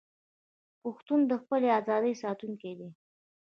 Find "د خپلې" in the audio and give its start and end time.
1.27-1.67